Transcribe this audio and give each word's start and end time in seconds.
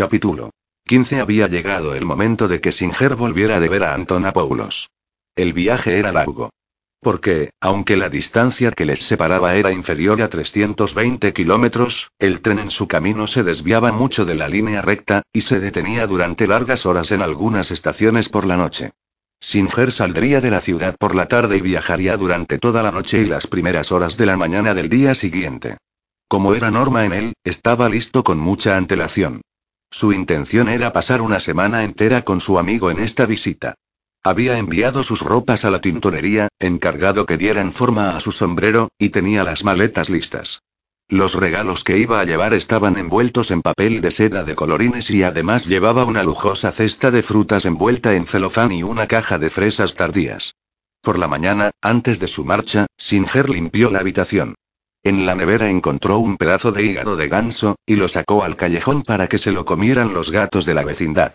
Capítulo 0.00 0.48
15 0.86 1.20
Había 1.20 1.46
llegado 1.46 1.94
el 1.94 2.06
momento 2.06 2.48
de 2.48 2.62
que 2.62 2.72
Singer 2.72 3.16
volviera 3.16 3.60
de 3.60 3.68
ver 3.68 3.84
a 3.84 3.92
Antonopoulos. 3.92 4.88
El 5.36 5.52
viaje 5.52 5.98
era 5.98 6.10
largo. 6.10 6.48
Porque, 7.02 7.50
aunque 7.60 7.98
la 7.98 8.08
distancia 8.08 8.70
que 8.70 8.86
les 8.86 9.00
separaba 9.00 9.56
era 9.56 9.72
inferior 9.72 10.22
a 10.22 10.30
320 10.30 11.34
kilómetros, 11.34 12.12
el 12.18 12.40
tren 12.40 12.60
en 12.60 12.70
su 12.70 12.88
camino 12.88 13.26
se 13.26 13.42
desviaba 13.42 13.92
mucho 13.92 14.24
de 14.24 14.36
la 14.36 14.48
línea 14.48 14.80
recta, 14.80 15.20
y 15.34 15.42
se 15.42 15.60
detenía 15.60 16.06
durante 16.06 16.46
largas 16.46 16.86
horas 16.86 17.12
en 17.12 17.20
algunas 17.20 17.70
estaciones 17.70 18.30
por 18.30 18.46
la 18.46 18.56
noche. 18.56 18.92
Singer 19.38 19.92
saldría 19.92 20.40
de 20.40 20.50
la 20.50 20.62
ciudad 20.62 20.96
por 20.98 21.14
la 21.14 21.28
tarde 21.28 21.58
y 21.58 21.60
viajaría 21.60 22.16
durante 22.16 22.58
toda 22.58 22.82
la 22.82 22.90
noche 22.90 23.20
y 23.20 23.26
las 23.26 23.46
primeras 23.46 23.92
horas 23.92 24.16
de 24.16 24.24
la 24.24 24.38
mañana 24.38 24.72
del 24.72 24.88
día 24.88 25.14
siguiente. 25.14 25.76
Como 26.26 26.54
era 26.54 26.70
norma 26.70 27.04
en 27.04 27.12
él, 27.12 27.32
estaba 27.44 27.90
listo 27.90 28.24
con 28.24 28.38
mucha 28.38 28.78
antelación. 28.78 29.42
Su 29.90 30.12
intención 30.12 30.68
era 30.68 30.92
pasar 30.92 31.20
una 31.20 31.40
semana 31.40 31.82
entera 31.82 32.22
con 32.22 32.40
su 32.40 32.58
amigo 32.58 32.90
en 32.90 33.00
esta 33.00 33.26
visita. 33.26 33.74
Había 34.22 34.58
enviado 34.58 35.02
sus 35.02 35.22
ropas 35.22 35.64
a 35.64 35.70
la 35.70 35.80
tintorería, 35.80 36.48
encargado 36.58 37.26
que 37.26 37.36
dieran 37.36 37.72
forma 37.72 38.16
a 38.16 38.20
su 38.20 38.32
sombrero, 38.32 38.88
y 38.98 39.08
tenía 39.08 39.44
las 39.44 39.64
maletas 39.64 40.10
listas. 40.10 40.62
Los 41.08 41.34
regalos 41.34 41.82
que 41.82 41.98
iba 41.98 42.20
a 42.20 42.24
llevar 42.24 42.54
estaban 42.54 42.96
envueltos 42.96 43.50
en 43.50 43.62
papel 43.62 44.00
de 44.00 44.12
seda 44.12 44.44
de 44.44 44.54
colorines 44.54 45.10
y 45.10 45.24
además 45.24 45.66
llevaba 45.66 46.04
una 46.04 46.22
lujosa 46.22 46.70
cesta 46.70 47.10
de 47.10 47.24
frutas 47.24 47.64
envuelta 47.64 48.14
en 48.14 48.26
celofán 48.26 48.70
y 48.70 48.84
una 48.84 49.08
caja 49.08 49.38
de 49.38 49.50
fresas 49.50 49.96
tardías. 49.96 50.54
Por 51.00 51.18
la 51.18 51.26
mañana, 51.26 51.72
antes 51.80 52.20
de 52.20 52.28
su 52.28 52.44
marcha, 52.44 52.86
Singer 52.96 53.48
limpió 53.48 53.90
la 53.90 54.00
habitación. 54.00 54.54
En 55.02 55.24
la 55.24 55.34
nevera 55.34 55.70
encontró 55.70 56.18
un 56.18 56.36
pedazo 56.36 56.72
de 56.72 56.82
hígado 56.82 57.16
de 57.16 57.28
ganso, 57.28 57.76
y 57.86 57.96
lo 57.96 58.08
sacó 58.08 58.44
al 58.44 58.56
callejón 58.56 59.02
para 59.02 59.28
que 59.28 59.38
se 59.38 59.50
lo 59.50 59.64
comieran 59.64 60.12
los 60.12 60.30
gatos 60.30 60.66
de 60.66 60.74
la 60.74 60.84
vecindad. 60.84 61.34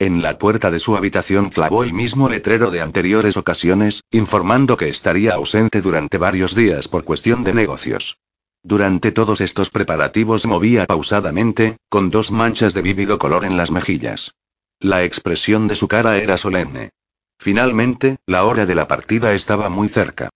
En 0.00 0.22
la 0.22 0.38
puerta 0.38 0.72
de 0.72 0.80
su 0.80 0.96
habitación 0.96 1.50
clavó 1.50 1.84
el 1.84 1.92
mismo 1.92 2.28
letrero 2.28 2.72
de 2.72 2.80
anteriores 2.80 3.36
ocasiones, 3.36 4.02
informando 4.10 4.76
que 4.76 4.88
estaría 4.88 5.34
ausente 5.34 5.80
durante 5.80 6.18
varios 6.18 6.56
días 6.56 6.88
por 6.88 7.04
cuestión 7.04 7.44
de 7.44 7.54
negocios. 7.54 8.18
Durante 8.64 9.12
todos 9.12 9.40
estos 9.40 9.70
preparativos 9.70 10.46
movía 10.46 10.86
pausadamente, 10.86 11.76
con 11.88 12.08
dos 12.08 12.32
manchas 12.32 12.74
de 12.74 12.82
vívido 12.82 13.18
color 13.18 13.44
en 13.44 13.56
las 13.56 13.70
mejillas. 13.70 14.34
La 14.80 15.04
expresión 15.04 15.68
de 15.68 15.76
su 15.76 15.86
cara 15.86 16.16
era 16.16 16.36
solemne. 16.36 16.90
Finalmente, 17.38 18.16
la 18.26 18.44
hora 18.44 18.66
de 18.66 18.74
la 18.74 18.88
partida 18.88 19.34
estaba 19.34 19.68
muy 19.68 19.88
cerca. 19.88 20.30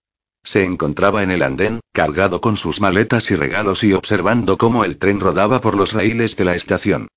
Se 0.49 0.63
encontraba 0.63 1.21
en 1.21 1.29
el 1.29 1.43
andén, 1.43 1.79
cargado 1.93 2.41
con 2.41 2.57
sus 2.57 2.81
maletas 2.81 3.29
y 3.29 3.35
regalos 3.35 3.83
y 3.83 3.93
observando 3.93 4.57
cómo 4.57 4.83
el 4.83 4.97
tren 4.97 5.19
rodaba 5.19 5.61
por 5.61 5.75
los 5.75 5.93
raíles 5.93 6.35
de 6.37 6.43
la 6.43 6.55
estación. 6.55 7.07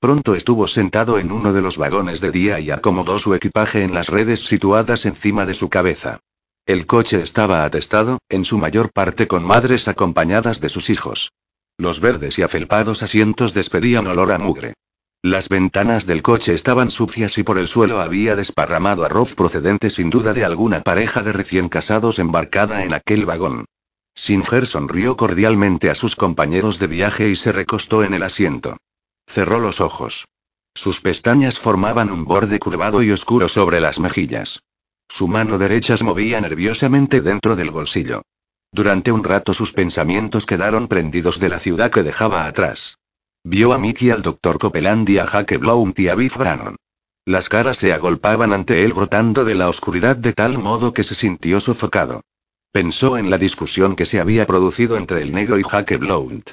Pronto 0.00 0.34
estuvo 0.34 0.66
sentado 0.68 1.18
en 1.18 1.30
uno 1.30 1.52
de 1.52 1.60
los 1.60 1.76
vagones 1.76 2.22
de 2.22 2.30
día 2.30 2.60
y 2.60 2.70
acomodó 2.70 3.18
su 3.18 3.34
equipaje 3.34 3.82
en 3.82 3.92
las 3.92 4.08
redes 4.08 4.40
situadas 4.40 5.04
encima 5.04 5.44
de 5.44 5.52
su 5.52 5.68
cabeza. 5.68 6.20
El 6.64 6.86
coche 6.86 7.20
estaba 7.20 7.66
atestado, 7.66 8.20
en 8.30 8.46
su 8.46 8.56
mayor 8.56 8.90
parte 8.90 9.28
con 9.28 9.44
madres 9.44 9.86
acompañadas 9.86 10.62
de 10.62 10.70
sus 10.70 10.88
hijos. 10.88 11.32
Los 11.76 12.00
verdes 12.00 12.38
y 12.38 12.42
afelpados 12.42 13.02
asientos 13.02 13.52
despedían 13.52 14.06
olor 14.06 14.32
a 14.32 14.38
mugre. 14.38 14.72
Las 15.22 15.48
ventanas 15.48 16.06
del 16.06 16.22
coche 16.22 16.54
estaban 16.54 16.92
sucias 16.92 17.38
y 17.38 17.42
por 17.42 17.58
el 17.58 17.66
suelo 17.66 18.00
había 18.00 18.36
desparramado 18.36 19.04
arroz 19.04 19.34
procedente 19.34 19.90
sin 19.90 20.10
duda 20.10 20.32
de 20.32 20.44
alguna 20.44 20.82
pareja 20.82 21.22
de 21.22 21.32
recién 21.32 21.68
casados 21.68 22.20
embarcada 22.20 22.84
en 22.84 22.94
aquel 22.94 23.26
vagón. 23.26 23.64
Singer 24.14 24.64
sonrió 24.66 25.16
cordialmente 25.16 25.90
a 25.90 25.96
sus 25.96 26.14
compañeros 26.14 26.78
de 26.78 26.86
viaje 26.86 27.28
y 27.30 27.36
se 27.36 27.50
recostó 27.50 28.04
en 28.04 28.14
el 28.14 28.22
asiento. 28.22 28.76
Cerró 29.26 29.58
los 29.58 29.80
ojos. 29.80 30.26
Sus 30.72 31.00
pestañas 31.00 31.58
formaban 31.58 32.10
un 32.10 32.24
borde 32.24 32.60
curvado 32.60 33.02
y 33.02 33.10
oscuro 33.10 33.48
sobre 33.48 33.80
las 33.80 33.98
mejillas. 33.98 34.60
Su 35.08 35.26
mano 35.26 35.58
derecha 35.58 35.96
se 35.96 36.04
movía 36.04 36.40
nerviosamente 36.40 37.20
dentro 37.20 37.56
del 37.56 37.72
bolsillo. 37.72 38.22
Durante 38.70 39.10
un 39.10 39.24
rato 39.24 39.52
sus 39.52 39.72
pensamientos 39.72 40.46
quedaron 40.46 40.86
prendidos 40.86 41.40
de 41.40 41.48
la 41.48 41.58
ciudad 41.58 41.90
que 41.90 42.04
dejaba 42.04 42.46
atrás. 42.46 42.98
Vio 43.50 43.72
a 43.72 43.78
Mickey 43.78 44.10
al 44.10 44.20
doctor 44.20 44.58
Copeland 44.58 45.08
y 45.08 45.16
a 45.18 45.24
Jake 45.24 45.56
Blount 45.56 45.98
y 46.00 46.08
a 46.08 46.14
Biff 46.14 46.36
Brannon. 46.36 46.76
Las 47.24 47.48
caras 47.48 47.78
se 47.78 47.94
agolpaban 47.94 48.52
ante 48.52 48.84
él 48.84 48.92
brotando 48.92 49.44
de 49.44 49.54
la 49.54 49.70
oscuridad 49.70 50.16
de 50.16 50.34
tal 50.34 50.58
modo 50.58 50.92
que 50.92 51.02
se 51.02 51.14
sintió 51.14 51.58
sofocado. 51.58 52.20
Pensó 52.72 53.16
en 53.16 53.30
la 53.30 53.38
discusión 53.38 53.96
que 53.96 54.04
se 54.04 54.20
había 54.20 54.46
producido 54.46 54.98
entre 54.98 55.22
el 55.22 55.32
negro 55.32 55.58
y 55.58 55.62
Jake 55.62 55.96
Blount. 55.96 56.50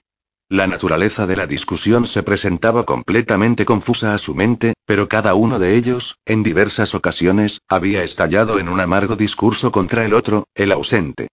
La 0.47 0.67
naturaleza 0.67 1.27
de 1.27 1.35
la 1.35 1.47
discusión 1.47 2.07
se 2.07 2.23
presentaba 2.23 2.85
completamente 2.85 3.65
confusa 3.65 4.13
a 4.13 4.17
su 4.17 4.33
mente, 4.33 4.73
pero 4.85 5.09
cada 5.09 5.33
uno 5.33 5.59
de 5.59 5.75
ellos, 5.75 6.19
en 6.25 6.43
diversas 6.43 6.95
ocasiones, 6.95 7.59
había 7.67 8.03
estallado 8.03 8.57
en 8.59 8.69
un 8.69 8.79
amargo 8.79 9.17
discurso 9.17 9.71
contra 9.71 10.05
el 10.05 10.13
otro, 10.13 10.45
el 10.55 10.71
ausente. 10.71 11.27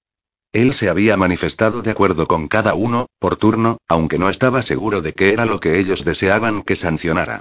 Él 0.52 0.74
se 0.74 0.90
había 0.90 1.16
manifestado 1.16 1.80
de 1.80 1.90
acuerdo 1.90 2.26
con 2.26 2.46
cada 2.46 2.74
uno, 2.74 3.06
por 3.18 3.36
turno, 3.36 3.78
aunque 3.88 4.18
no 4.18 4.28
estaba 4.28 4.60
seguro 4.60 5.00
de 5.00 5.14
qué 5.14 5.32
era 5.32 5.46
lo 5.46 5.60
que 5.60 5.78
ellos 5.78 6.04
deseaban 6.04 6.62
que 6.62 6.76
sancionara. 6.76 7.40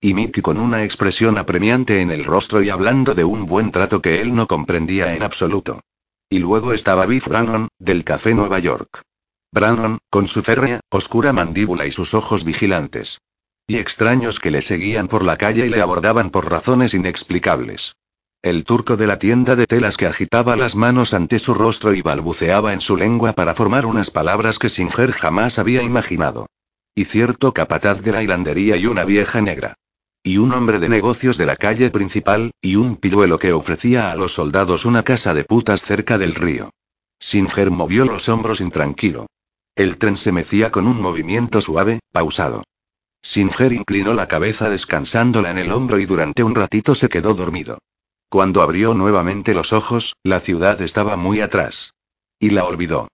Y 0.00 0.14
Mickey 0.14 0.42
con 0.42 0.58
una 0.58 0.84
expresión 0.84 1.38
apremiante 1.38 2.00
en 2.00 2.12
el 2.12 2.24
rostro 2.24 2.62
y 2.62 2.70
hablando 2.70 3.14
de 3.14 3.24
un 3.24 3.46
buen 3.46 3.72
trato 3.72 4.00
que 4.00 4.20
él 4.20 4.34
no 4.34 4.46
comprendía 4.46 5.14
en 5.14 5.24
absoluto. 5.24 5.80
Y 6.28 6.38
luego 6.38 6.72
estaba 6.72 7.04
Biff 7.06 7.26
Brannon, 7.26 7.68
del 7.80 8.04
Café 8.04 8.32
Nueva 8.32 8.60
York. 8.60 9.02
Brannon, 9.52 9.98
con 10.08 10.28
su 10.28 10.42
férrea, 10.42 10.80
oscura 10.88 11.32
mandíbula 11.32 11.86
y 11.86 11.92
sus 11.92 12.14
ojos 12.14 12.44
vigilantes. 12.44 13.20
Y 13.66 13.78
extraños 13.78 14.40
que 14.40 14.50
le 14.50 14.62
seguían 14.62 15.08
por 15.08 15.24
la 15.24 15.36
calle 15.36 15.66
y 15.66 15.68
le 15.68 15.80
abordaban 15.80 16.30
por 16.30 16.50
razones 16.50 16.94
inexplicables. 16.94 17.94
El 18.42 18.64
turco 18.64 18.96
de 18.96 19.06
la 19.06 19.20
tienda 19.20 19.54
de 19.54 19.66
telas 19.68 19.96
que 19.96 20.08
agitaba 20.08 20.56
las 20.56 20.74
manos 20.74 21.14
ante 21.14 21.38
su 21.38 21.54
rostro 21.54 21.94
y 21.94 22.02
balbuceaba 22.02 22.72
en 22.72 22.80
su 22.80 22.96
lengua 22.96 23.34
para 23.34 23.54
formar 23.54 23.86
unas 23.86 24.10
palabras 24.10 24.58
que 24.58 24.68
Singer 24.68 25.12
jamás 25.12 25.60
había 25.60 25.84
imaginado. 25.84 26.48
Y 26.92 27.04
cierto 27.04 27.54
capataz 27.54 28.02
de 28.02 28.10
la 28.10 28.20
hilandería 28.20 28.76
y 28.76 28.86
una 28.86 29.04
vieja 29.04 29.40
negra. 29.40 29.74
Y 30.24 30.38
un 30.38 30.52
hombre 30.54 30.80
de 30.80 30.88
negocios 30.88 31.38
de 31.38 31.46
la 31.46 31.54
calle 31.54 31.90
principal, 31.90 32.50
y 32.60 32.74
un 32.74 32.96
pilluelo 32.96 33.38
que 33.38 33.52
ofrecía 33.52 34.10
a 34.10 34.16
los 34.16 34.34
soldados 34.34 34.86
una 34.86 35.04
casa 35.04 35.34
de 35.34 35.44
putas 35.44 35.84
cerca 35.84 36.18
del 36.18 36.34
río. 36.34 36.70
Singer 37.20 37.70
movió 37.70 38.04
los 38.06 38.28
hombros 38.28 38.60
intranquilo. 38.60 39.28
El 39.76 39.98
tren 39.98 40.16
se 40.16 40.32
mecía 40.32 40.72
con 40.72 40.88
un 40.88 41.00
movimiento 41.00 41.60
suave, 41.60 42.00
pausado. 42.10 42.64
Singer 43.22 43.72
inclinó 43.72 44.14
la 44.14 44.26
cabeza 44.26 44.68
descansándola 44.68 45.52
en 45.52 45.58
el 45.58 45.70
hombro 45.70 46.00
y 46.00 46.06
durante 46.06 46.42
un 46.42 46.56
ratito 46.56 46.96
se 46.96 47.08
quedó 47.08 47.34
dormido. 47.34 47.78
Cuando 48.32 48.62
abrió 48.62 48.94
nuevamente 48.94 49.52
los 49.52 49.74
ojos, 49.74 50.16
la 50.22 50.40
ciudad 50.40 50.80
estaba 50.80 51.18
muy 51.18 51.42
atrás. 51.42 51.92
Y 52.40 52.48
la 52.48 52.64
olvidó. 52.64 53.08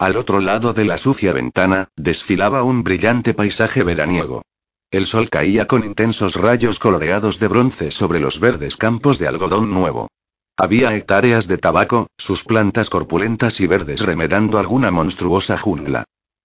Al 0.00 0.16
otro 0.16 0.40
lado 0.40 0.72
de 0.72 0.84
la 0.84 0.98
sucia 0.98 1.32
ventana, 1.32 1.90
desfilaba 1.94 2.64
un 2.64 2.82
brillante 2.82 3.34
paisaje 3.34 3.84
veraniego. 3.84 4.42
El 4.90 5.06
sol 5.06 5.30
caía 5.30 5.68
con 5.68 5.84
intensos 5.84 6.34
rayos 6.34 6.80
coloreados 6.80 7.38
de 7.38 7.46
bronce 7.46 7.92
sobre 7.92 8.18
los 8.18 8.40
verdes 8.40 8.76
campos 8.76 9.20
de 9.20 9.28
algodón 9.28 9.70
nuevo. 9.70 10.08
Había 10.56 10.96
hectáreas 10.96 11.46
de 11.46 11.58
tabaco, 11.58 12.08
sus 12.18 12.42
plantas 12.42 12.90
corpulentas 12.90 13.60
y 13.60 13.68
verdes 13.68 14.00
remedando 14.00 14.58
alguna 14.58 14.90
monstruosa 14.90 15.56
jungla. 15.56 16.02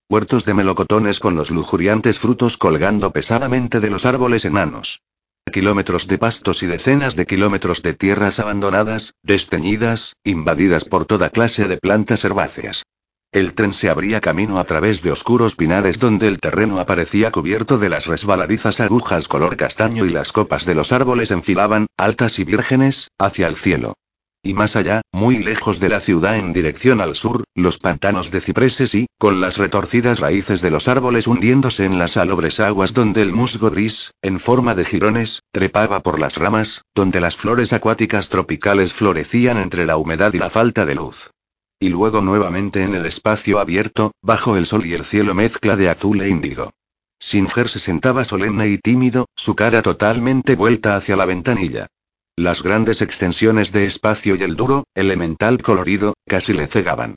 Huertos 0.07 0.45
de 0.45 0.53
melocotones 0.53 1.19
con 1.19 1.33
los 1.33 1.49
lujuriantes 1.49 2.19
frutos 2.19 2.57
colgando 2.57 3.09
pesadamente 3.09 3.79
de 3.79 3.89
los 3.89 4.05
árboles 4.05 4.45
enanos. 4.45 5.01
Kilómetros 5.51 6.07
de 6.07 6.17
pastos 6.17 6.63
y 6.63 6.67
decenas 6.67 7.15
de 7.15 7.25
kilómetros 7.25 7.81
de 7.81 7.93
tierras 7.93 8.39
abandonadas, 8.39 9.15
desteñidas, 9.23 10.15
invadidas 10.23 10.85
por 10.85 11.05
toda 11.05 11.29
clase 11.29 11.67
de 11.67 11.77
plantas 11.77 12.23
herbáceas. 12.23 12.83
El 13.31 13.53
tren 13.53 13.73
se 13.73 13.89
abría 13.89 14.21
camino 14.21 14.59
a 14.59 14.63
través 14.63 15.01
de 15.01 15.11
oscuros 15.11 15.55
pinares 15.55 15.99
donde 15.99 16.27
el 16.27 16.39
terreno 16.39 16.79
aparecía 16.79 17.31
cubierto 17.31 17.77
de 17.77 17.89
las 17.89 18.07
resbaladizas 18.07 18.79
agujas 18.79 19.27
color 19.27 19.55
castaño 19.55 20.05
y 20.05 20.09
las 20.09 20.31
copas 20.31 20.65
de 20.65 20.75
los 20.75 20.91
árboles 20.91 21.31
enfilaban, 21.31 21.87
altas 21.97 22.39
y 22.39 22.43
vírgenes, 22.43 23.09
hacia 23.19 23.47
el 23.47 23.55
cielo. 23.55 23.93
Y 24.41 24.53
más 24.53 24.77
allá, 24.77 25.01
muy 25.11 25.37
lejos 25.39 25.81
de 25.81 25.89
la 25.89 25.99
ciudad 25.99 26.37
en 26.37 26.53
dirección 26.53 27.01
al 27.01 27.15
sur, 27.15 27.43
los 27.55 27.77
pantanos 27.77 28.31
de 28.31 28.39
cipreses 28.39 28.95
y, 28.95 29.07
con 29.17 29.41
las 29.41 29.57
retorcidas 29.57 30.19
raíces 30.19 30.61
de 30.61 30.71
los 30.71 30.87
árboles 30.87 31.27
hundiéndose 31.27 31.83
en 31.83 31.99
las 31.99 32.11
salobres 32.11 32.61
aguas 32.61 32.93
donde 32.93 33.21
el 33.21 33.33
musgo 33.33 33.69
gris, 33.69 34.11
en 34.21 34.39
forma 34.39 34.75
de 34.75 34.85
jirones, 34.85 35.41
trepaba 35.51 35.99
por 35.99 36.19
las 36.19 36.37
ramas, 36.37 36.83
donde 36.95 37.19
las 37.19 37.35
flores 37.35 37.73
acuáticas 37.73 38.29
tropicales 38.29 38.93
florecían 38.93 39.57
entre 39.57 39.85
la 39.85 39.97
humedad 39.97 40.33
y 40.33 40.37
la 40.37 40.49
falta 40.49 40.85
de 40.85 40.95
luz. 40.95 41.31
Y 41.77 41.89
luego 41.89 42.21
nuevamente 42.21 42.83
en 42.83 42.95
el 42.95 43.05
espacio 43.05 43.59
abierto, 43.59 44.13
bajo 44.21 44.55
el 44.55 44.65
sol 44.65 44.85
y 44.85 44.93
el 44.93 45.03
cielo 45.03 45.35
mezcla 45.35 45.75
de 45.75 45.89
azul 45.89 46.21
e 46.21 46.29
índigo. 46.29 46.71
Singer 47.19 47.67
se 47.67 47.79
sentaba 47.79 48.23
solemne 48.23 48.69
y 48.69 48.77
tímido, 48.77 49.25
su 49.35 49.53
cara 49.53 49.81
totalmente 49.81 50.55
vuelta 50.55 50.95
hacia 50.95 51.17
la 51.17 51.25
ventanilla. 51.25 51.87
Las 52.39 52.63
grandes 52.63 53.01
extensiones 53.01 53.73
de 53.73 53.83
espacio 53.83 54.37
y 54.37 54.43
el 54.43 54.55
duro, 54.55 54.85
elemental 54.95 55.61
colorido, 55.61 56.13
casi 56.25 56.53
le 56.53 56.67
cegaban. 56.67 57.15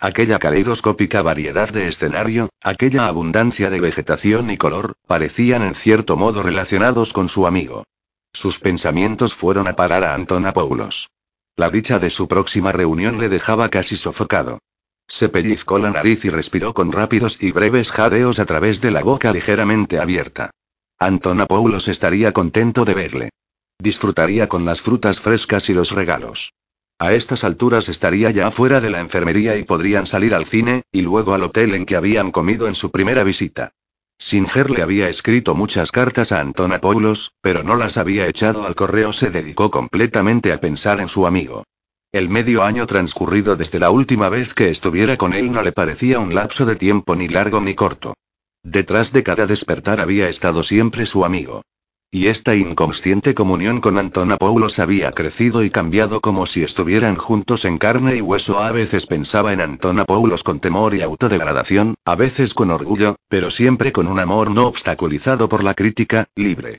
Aquella 0.00 0.38
caleidoscópica 0.38 1.20
variedad 1.20 1.68
de 1.68 1.88
escenario, 1.88 2.48
aquella 2.62 3.06
abundancia 3.06 3.68
de 3.68 3.80
vegetación 3.80 4.50
y 4.50 4.56
color, 4.56 4.94
parecían 5.06 5.60
en 5.60 5.74
cierto 5.74 6.16
modo 6.16 6.42
relacionados 6.42 7.12
con 7.12 7.28
su 7.28 7.46
amigo. 7.46 7.84
Sus 8.32 8.60
pensamientos 8.60 9.34
fueron 9.34 9.68
a 9.68 9.76
parar 9.76 10.04
a 10.04 10.14
Antonopoulos. 10.14 11.10
La 11.54 11.68
dicha 11.68 11.98
de 11.98 12.08
su 12.08 12.26
próxima 12.26 12.72
reunión 12.72 13.18
le 13.18 13.28
dejaba 13.28 13.68
casi 13.68 13.98
sofocado. 13.98 14.58
Se 15.06 15.28
pellizcó 15.28 15.80
la 15.80 15.90
nariz 15.90 16.24
y 16.24 16.30
respiró 16.30 16.72
con 16.72 16.92
rápidos 16.92 17.36
y 17.42 17.52
breves 17.52 17.90
jadeos 17.90 18.38
a 18.38 18.46
través 18.46 18.80
de 18.80 18.90
la 18.90 19.02
boca 19.02 19.34
ligeramente 19.34 19.98
abierta. 19.98 20.50
Antonopoulos 20.98 21.88
estaría 21.88 22.32
contento 22.32 22.86
de 22.86 22.94
verle. 22.94 23.30
Disfrutaría 23.82 24.48
con 24.48 24.64
las 24.64 24.80
frutas 24.80 25.18
frescas 25.18 25.68
y 25.68 25.74
los 25.74 25.90
regalos. 25.90 26.52
A 27.00 27.14
estas 27.14 27.42
alturas 27.42 27.88
estaría 27.88 28.30
ya 28.30 28.52
fuera 28.52 28.80
de 28.80 28.90
la 28.90 29.00
enfermería 29.00 29.56
y 29.56 29.64
podrían 29.64 30.06
salir 30.06 30.36
al 30.36 30.46
cine, 30.46 30.84
y 30.92 31.00
luego 31.00 31.34
al 31.34 31.42
hotel 31.42 31.74
en 31.74 31.84
que 31.84 31.96
habían 31.96 32.30
comido 32.30 32.68
en 32.68 32.76
su 32.76 32.92
primera 32.92 33.24
visita. 33.24 33.72
Singer 34.18 34.70
le 34.70 34.82
había 34.82 35.08
escrito 35.08 35.56
muchas 35.56 35.90
cartas 35.90 36.30
a 36.30 36.38
Antonopoulos, 36.38 37.32
pero 37.40 37.64
no 37.64 37.74
las 37.74 37.96
había 37.96 38.28
echado 38.28 38.68
al 38.68 38.76
correo. 38.76 39.12
Se 39.12 39.30
dedicó 39.30 39.68
completamente 39.72 40.52
a 40.52 40.60
pensar 40.60 41.00
en 41.00 41.08
su 41.08 41.26
amigo. 41.26 41.64
El 42.12 42.28
medio 42.28 42.62
año 42.62 42.86
transcurrido 42.86 43.56
desde 43.56 43.80
la 43.80 43.90
última 43.90 44.28
vez 44.28 44.54
que 44.54 44.70
estuviera 44.70 45.16
con 45.16 45.32
él 45.32 45.50
no 45.50 45.60
le 45.60 45.72
parecía 45.72 46.20
un 46.20 46.36
lapso 46.36 46.66
de 46.66 46.76
tiempo 46.76 47.16
ni 47.16 47.26
largo 47.26 47.60
ni 47.60 47.74
corto. 47.74 48.14
Detrás 48.62 49.12
de 49.12 49.24
cada 49.24 49.48
despertar 49.48 49.98
había 49.98 50.28
estado 50.28 50.62
siempre 50.62 51.04
su 51.04 51.24
amigo. 51.24 51.62
Y 52.14 52.26
esta 52.26 52.54
inconsciente 52.54 53.32
comunión 53.32 53.80
con 53.80 53.96
Antonopoulos 53.96 54.78
había 54.78 55.12
crecido 55.12 55.64
y 55.64 55.70
cambiado 55.70 56.20
como 56.20 56.44
si 56.44 56.62
estuvieran 56.62 57.16
juntos 57.16 57.64
en 57.64 57.78
carne 57.78 58.16
y 58.16 58.20
hueso. 58.20 58.62
A 58.62 58.70
veces 58.70 59.06
pensaba 59.06 59.54
en 59.54 59.62
Antonopoulos 59.62 60.42
con 60.42 60.60
temor 60.60 60.94
y 60.94 61.00
autodegradación, 61.00 61.94
a 62.04 62.14
veces 62.14 62.52
con 62.52 62.70
orgullo, 62.70 63.16
pero 63.28 63.50
siempre 63.50 63.92
con 63.92 64.08
un 64.08 64.20
amor 64.20 64.50
no 64.50 64.66
obstaculizado 64.66 65.48
por 65.48 65.64
la 65.64 65.72
crítica, 65.72 66.26
libre. 66.36 66.76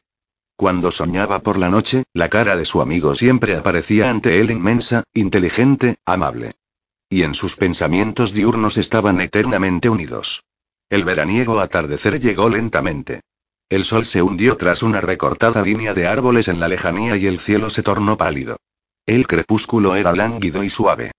Cuando 0.55 0.91
soñaba 0.91 1.39
por 1.39 1.57
la 1.57 1.69
noche, 1.69 2.03
la 2.13 2.29
cara 2.29 2.55
de 2.55 2.65
su 2.65 2.79
amigo 2.79 3.15
siempre 3.15 3.55
aparecía 3.55 4.11
ante 4.11 4.39
él 4.39 4.51
inmensa, 4.51 5.03
inteligente, 5.15 5.95
amable. 6.05 6.51
Y 7.09 7.23
en 7.23 7.33
sus 7.33 7.55
pensamientos 7.55 8.33
diurnos 8.33 8.77
estaban 8.77 9.19
eternamente 9.19 9.89
unidos. 9.89 10.43
El 10.91 11.05
veraniego 11.05 11.59
atardecer 11.59 12.19
llegó 12.19 12.49
lentamente. 12.49 13.21
El 13.73 13.85
sol 13.85 14.05
se 14.05 14.21
hundió 14.21 14.55
tras 14.55 14.83
una 14.83 15.01
recortada 15.01 15.63
línea 15.63 15.95
de 15.95 16.05
árboles 16.05 16.47
en 16.47 16.59
la 16.59 16.67
lejanía 16.67 17.17
y 17.17 17.25
el 17.25 17.39
cielo 17.39 17.71
se 17.71 17.81
tornó 17.81 18.17
pálido. 18.17 18.57
El 19.07 19.25
crepúsculo 19.25 19.95
era 19.95 20.13
lánguido 20.13 20.63
y 20.63 20.69
suave. 20.69 21.09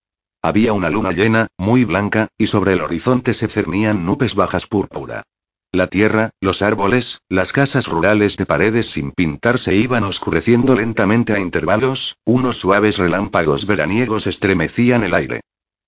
Había 0.40 0.72
una 0.72 0.88
luna 0.88 1.10
llena, 1.10 1.48
muy 1.58 1.84
blanca, 1.84 2.28
y 2.38 2.46
sobre 2.46 2.74
el 2.74 2.80
horizonte 2.80 3.34
se 3.34 3.48
cernían 3.48 4.06
nubes 4.06 4.36
bajas 4.36 4.68
púrpura. 4.68 5.24
La 5.72 5.88
tierra, 5.88 6.30
los 6.40 6.62
árboles, 6.62 7.18
las 7.28 7.50
casas 7.50 7.88
rurales 7.88 8.36
de 8.36 8.46
paredes 8.46 8.86
sin 8.86 9.10
pintar 9.10 9.58
se 9.58 9.74
iban 9.74 10.04
oscureciendo 10.04 10.76
lentamente 10.76 11.32
a 11.32 11.40
intervalos, 11.40 12.18
unos 12.24 12.58
suaves 12.58 12.98
relámpagos 12.98 13.66
veraniegos 13.66 14.28
estremecían 14.28 15.02
el 15.02 15.14
aire. 15.14 15.40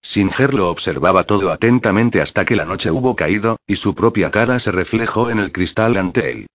Singer 0.03 0.53
lo 0.53 0.69
observaba 0.69 1.23
todo 1.23 1.53
atentamente 1.53 2.21
hasta 2.21 2.45
que 2.45 2.57
la 2.57 2.65
noche 2.65 2.91
hubo 2.91 3.15
caído, 3.15 3.57
y 3.69 3.77
su 3.77 3.95
propia 3.95 4.33
cara 4.33 4.59
se 4.59 4.73
reflejó 4.73 5.31
en 5.31 5.39
el 5.39 5.53
cristal 5.53 5.97
ante 5.97 6.33
él. 6.33 6.47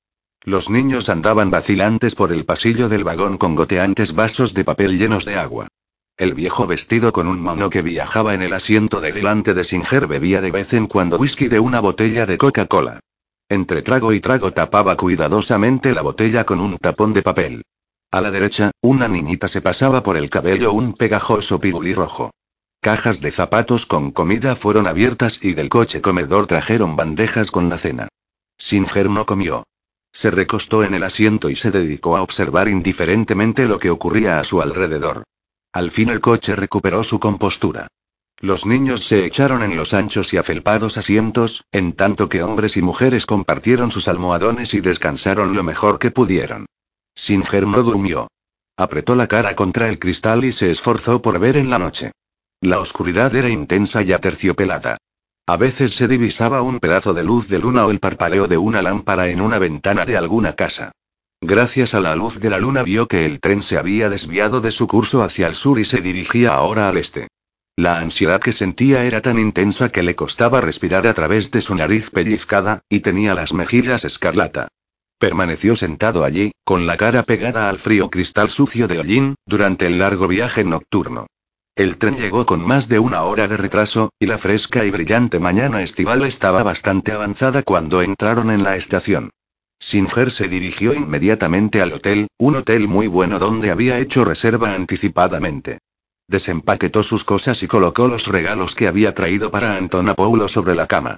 Los 0.44 0.72
niños 0.72 1.10
andaban 1.10 1.52
vacilantes 1.52 2.16
por 2.16 2.32
el 2.32 2.46
pasillo 2.46 2.90
del 2.90 3.04
vagón 3.04 3.38
con 3.38 3.54
goteantes 3.54 4.16
vasos 4.16 4.56
de 4.56 4.64
papel 4.64 4.98
llenos 4.98 5.24
de 5.24 5.36
agua. 5.36 5.68
El 6.18 6.34
viejo 6.34 6.66
vestido 6.66 7.14
con 7.14 7.28
un 7.28 7.40
mono 7.40 7.70
que 7.70 7.84
viajaba 7.84 8.34
en 8.34 8.42
el 8.42 8.54
asiento 8.54 9.02
de 9.02 9.12
delante 9.12 9.54
de 9.54 9.64
Singer 9.64 10.08
bebía 10.08 10.42
de 10.42 10.50
vez 10.50 10.74
en 10.74 10.88
cuando 10.88 11.18
whisky 11.18 11.48
de 11.48 11.60
una 11.60 11.80
botella 11.80 12.26
de 12.26 12.40
Coca-Cola. 12.40 13.00
Entre 13.50 13.84
trago 13.84 14.14
y 14.14 14.20
trago 14.20 14.52
tapaba 14.52 14.98
cuidadosamente 14.98 15.94
la 15.94 16.02
botella 16.02 16.44
con 16.44 16.60
un 16.60 16.78
tapón 16.80 17.14
de 17.14 17.22
papel. 17.22 17.64
A 18.10 18.20
la 18.20 18.32
derecha, 18.32 18.72
una 18.82 19.08
niñita 19.08 19.48
se 19.48 19.62
pasaba 19.62 20.02
por 20.02 20.18
el 20.18 20.32
cabello 20.32 20.74
un 20.74 20.94
pegajoso 20.94 21.62
pigulí 21.62 21.94
rojo. 21.94 22.32
Cajas 22.82 23.22
de 23.22 23.32
zapatos 23.32 23.86
con 23.86 24.10
comida 24.12 24.56
fueron 24.56 24.88
abiertas 24.88 25.38
y 25.44 25.54
del 25.54 25.70
coche 25.70 26.02
comedor 26.02 26.48
trajeron 26.48 26.96
bandejas 26.96 27.52
con 27.52 27.70
la 27.70 27.78
cena. 27.78 28.08
Singer 28.58 29.08
no 29.08 29.28
comió. 29.28 29.66
Se 30.14 30.32
recostó 30.32 30.84
en 30.84 30.94
el 30.94 31.04
asiento 31.04 31.50
y 31.50 31.56
se 31.56 31.72
dedicó 31.72 32.18
a 32.18 32.22
observar 32.22 32.68
indiferentemente 32.68 33.66
lo 33.66 33.80
que 33.80 33.90
ocurría 33.90 34.40
a 34.40 34.44
su 34.44 34.62
alrededor. 34.62 35.24
Al 35.74 35.92
fin 35.92 36.10
el 36.10 36.20
coche 36.20 36.56
recuperó 36.56 37.04
su 37.04 37.20
compostura. 37.20 37.88
Los 38.40 38.66
niños 38.66 39.06
se 39.06 39.24
echaron 39.26 39.62
en 39.62 39.76
los 39.76 39.94
anchos 39.94 40.34
y 40.34 40.38
afelpados 40.38 40.98
asientos, 40.98 41.64
en 41.72 41.94
tanto 41.94 42.28
que 42.28 42.42
hombres 42.42 42.76
y 42.76 42.82
mujeres 42.82 43.26
compartieron 43.26 43.92
sus 43.92 44.08
almohadones 44.08 44.74
y 44.74 44.82
descansaron 44.82 45.56
lo 45.56 45.64
mejor 45.64 46.00
que 46.00 46.12
pudieron. 46.12 46.66
Singer 47.16 47.68
no 47.68 47.84
durmió. 47.84 48.28
Apretó 48.78 49.16
la 49.16 49.28
cara 49.28 49.56
contra 49.56 49.90
el 49.90 50.00
cristal 50.00 50.44
y 50.44 50.52
se 50.52 50.72
esforzó 50.72 51.22
por 51.22 51.38
ver 51.40 51.56
en 51.56 51.70
la 51.70 51.78
noche. 51.78 52.12
La 52.62 52.80
oscuridad 52.80 53.34
era 53.36 53.50
intensa 53.50 54.02
y 54.02 54.12
aterciopelada. 54.12 54.98
A 55.48 55.58
veces 55.58 55.96
se 55.96 56.08
divisaba 56.08 56.62
un 56.62 56.80
pedazo 56.80 57.14
de 57.14 57.24
luz 57.24 57.48
de 57.48 57.60
luna 57.60 57.86
o 57.86 57.92
el 57.92 58.00
parpaleo 58.00 58.48
de 58.48 58.58
una 58.58 58.82
lámpara 58.82 59.30
en 59.30 59.42
una 59.42 59.60
ventana 59.60 60.06
de 60.06 60.16
alguna 60.16 60.54
casa. 60.54 60.92
Gracias 61.42 61.96
a 61.96 62.00
la 62.00 62.16
luz 62.16 62.40
de 62.40 62.52
la 62.52 62.60
luna 62.60 62.84
vio 62.84 63.08
que 63.08 63.26
el 63.26 63.40
tren 63.40 63.64
se 63.64 63.78
había 63.78 64.10
desviado 64.10 64.62
de 64.62 64.72
su 64.72 64.88
curso 64.88 65.24
hacia 65.24 65.48
el 65.48 65.56
sur 65.56 65.80
y 65.80 65.86
se 65.86 66.00
dirigía 66.00 66.54
ahora 66.54 66.88
al 66.88 66.98
este. 66.98 67.28
La 67.76 67.98
ansiedad 67.98 68.40
que 68.40 68.54
sentía 68.54 69.06
era 69.06 69.22
tan 69.22 69.40
intensa 69.40 69.90
que 69.90 70.04
le 70.04 70.16
costaba 70.16 70.62
respirar 70.62 71.08
a 71.08 71.14
través 71.16 71.50
de 71.50 71.62
su 71.62 71.74
nariz 71.74 72.12
pellizcada, 72.12 72.82
y 72.90 73.00
tenía 73.00 73.34
las 73.34 73.54
mejillas 73.54 74.06
escarlata. 74.06 74.68
Permaneció 75.18 75.76
sentado 75.76 76.24
allí, 76.24 76.52
con 76.64 76.86
la 76.86 76.98
cara 76.98 77.24
pegada 77.24 77.70
al 77.70 77.80
frío 77.80 78.12
cristal 78.12 78.50
sucio 78.50 78.88
de 78.88 79.00
hollín, 79.00 79.36
durante 79.48 79.88
el 79.88 79.98
largo 79.98 80.28
viaje 80.28 80.64
nocturno. 80.64 81.28
El 81.76 81.98
tren 81.98 82.18
llegó 82.18 82.46
con 82.46 82.62
más 82.62 82.90
de 82.90 83.00
una 83.00 83.24
hora 83.24 83.48
de 83.48 83.56
retraso, 83.56 84.10
y 84.20 84.26
la 84.26 84.38
fresca 84.38 84.84
y 84.84 84.92
brillante 84.92 85.40
mañana 85.40 85.82
estival 85.82 86.24
estaba 86.26 86.64
bastante 86.64 87.14
avanzada 87.14 87.64
cuando 87.64 88.02
entraron 88.02 88.52
en 88.52 88.64
la 88.64 88.76
estación. 88.76 89.30
Singer 89.80 90.32
se 90.32 90.50
dirigió 90.50 90.94
inmediatamente 90.94 91.82
al 91.82 91.94
hotel, 91.94 92.28
un 92.38 92.58
hotel 92.58 92.88
muy 92.88 93.08
bueno 93.08 93.40
donde 93.40 93.72
había 93.72 94.00
hecho 94.00 94.26
reserva 94.26 94.74
anticipadamente. 94.74 95.80
Desempaquetó 96.28 97.04
sus 97.04 97.24
cosas 97.24 97.64
y 97.64 97.68
colocó 97.68 98.08
los 98.08 98.28
regalos 98.28 98.76
que 98.76 98.88
había 98.88 99.16
traído 99.16 99.50
para 99.50 99.78
Antonopoulos 99.78 100.52
sobre 100.52 100.76
la 100.76 100.88
cama. 100.88 101.18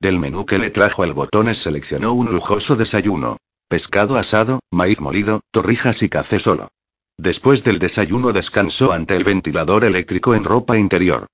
Del 0.00 0.18
menú 0.18 0.44
que 0.44 0.58
le 0.58 0.70
trajo 0.70 1.02
el 1.04 1.14
botones 1.14 1.58
seleccionó 1.58 2.12
un 2.12 2.30
lujoso 2.30 2.76
desayuno. 2.76 3.38
Pescado 3.68 4.16
asado, 4.16 4.60
maíz 4.70 5.00
molido, 5.00 5.40
torrijas 5.50 6.02
y 6.02 6.08
café 6.10 6.38
solo. 6.38 6.68
Después 7.16 7.62
del 7.64 7.78
desayuno 7.78 8.32
descansó 8.32 8.92
ante 8.92 9.16
el 9.16 9.24
ventilador 9.24 9.84
eléctrico 9.84 10.34
en 10.34 10.44
ropa 10.44 10.76
interior. 10.76 11.26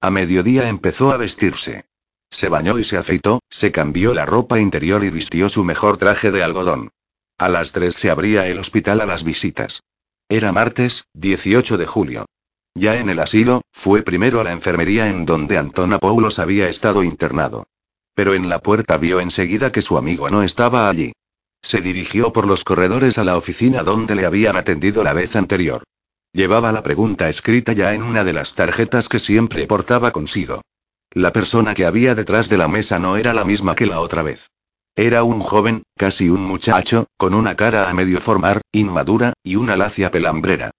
A 0.00 0.10
mediodía 0.10 0.68
empezó 0.68 1.12
a 1.12 1.16
vestirse. 1.16 1.86
Se 2.30 2.48
bañó 2.48 2.78
y 2.78 2.84
se 2.84 2.96
afeitó, 2.96 3.40
se 3.48 3.72
cambió 3.72 4.14
la 4.14 4.26
ropa 4.26 4.58
interior 4.58 5.04
y 5.04 5.10
vistió 5.10 5.48
su 5.48 5.64
mejor 5.64 5.96
traje 5.96 6.30
de 6.30 6.42
algodón. 6.42 6.90
A 7.38 7.48
las 7.48 7.72
tres 7.72 7.94
se 7.94 8.10
abría 8.10 8.46
el 8.48 8.58
hospital 8.58 9.00
a 9.00 9.06
las 9.06 9.24
visitas. 9.24 9.82
Era 10.28 10.52
martes, 10.52 11.06
18 11.14 11.78
de 11.78 11.86
julio. 11.86 12.26
Ya 12.74 12.98
en 12.98 13.08
el 13.08 13.18
asilo, 13.18 13.62
fue 13.72 14.02
primero 14.02 14.40
a 14.40 14.44
la 14.44 14.52
enfermería 14.52 15.08
en 15.08 15.24
donde 15.24 15.56
Antona 15.56 15.98
Paulos 15.98 16.38
había 16.38 16.68
estado 16.68 17.02
internado. 17.02 17.66
Pero 18.14 18.34
en 18.34 18.48
la 18.48 18.58
puerta 18.58 18.98
vio 18.98 19.20
enseguida 19.20 19.72
que 19.72 19.82
su 19.82 19.96
amigo 19.96 20.28
no 20.30 20.42
estaba 20.42 20.88
allí. 20.88 21.12
Se 21.62 21.80
dirigió 21.80 22.32
por 22.32 22.46
los 22.46 22.64
corredores 22.64 23.18
a 23.18 23.24
la 23.24 23.36
oficina 23.36 23.82
donde 23.82 24.14
le 24.14 24.26
habían 24.26 24.56
atendido 24.56 25.02
la 25.02 25.12
vez 25.12 25.36
anterior. 25.36 25.84
Llevaba 26.32 26.72
la 26.72 26.82
pregunta 26.82 27.28
escrita 27.28 27.72
ya 27.72 27.94
en 27.94 28.02
una 28.02 28.24
de 28.24 28.32
las 28.32 28.54
tarjetas 28.54 29.08
que 29.08 29.18
siempre 29.18 29.66
portaba 29.66 30.10
consigo. 30.10 30.62
La 31.10 31.32
persona 31.32 31.74
que 31.74 31.86
había 31.86 32.14
detrás 32.14 32.48
de 32.48 32.58
la 32.58 32.68
mesa 32.68 32.98
no 32.98 33.16
era 33.16 33.32
la 33.32 33.44
misma 33.44 33.74
que 33.74 33.86
la 33.86 34.00
otra 34.00 34.22
vez. 34.22 34.48
Era 34.94 35.22
un 35.22 35.40
joven, 35.40 35.84
casi 35.96 36.28
un 36.28 36.42
muchacho, 36.42 37.06
con 37.16 37.32
una 37.32 37.56
cara 37.56 37.88
a 37.88 37.94
medio 37.94 38.20
formar, 38.20 38.60
inmadura, 38.72 39.32
y 39.42 39.56
una 39.56 39.76
lacia 39.76 40.10
pelambrera. 40.10 40.70